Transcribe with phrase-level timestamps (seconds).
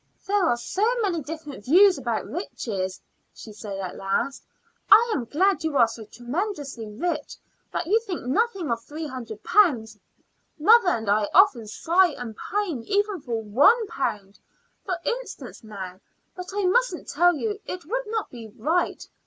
[0.25, 2.99] "There are so many different views about riches,"
[3.35, 4.43] she said at last.
[4.91, 7.35] "I am glad you are so tremendously rich
[7.71, 9.99] that you think nothing of three hundred pounds.
[10.57, 14.39] Mother and I often sigh and pine even for one pound.
[14.83, 15.99] For instance, now
[16.35, 19.07] But I mustn't tell you; it would not be right.